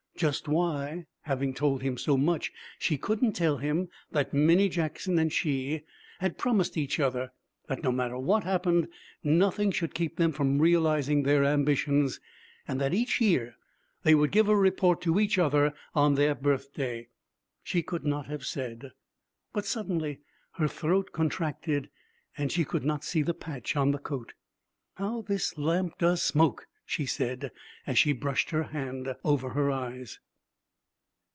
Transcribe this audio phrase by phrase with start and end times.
[0.17, 5.33] Just why, having told him so much, she couldn't tell him that Minnie Jackson and
[5.33, 5.81] she
[6.19, 7.31] had promised each other
[7.65, 8.87] that, no matter what happened,
[9.23, 12.19] nothing should keep them from realizing their ambitions,
[12.67, 13.55] and that each year
[14.03, 17.07] they would give a report to each other on their birthday,
[17.63, 18.91] she could not have said.
[19.53, 20.19] But suddenly
[20.57, 21.89] her throat contracted
[22.37, 24.33] and she could not see the patch on the coat.
[24.97, 27.49] 'How this lamp does smoke!' she said,
[27.87, 30.19] as she brushed her hand over her eyes.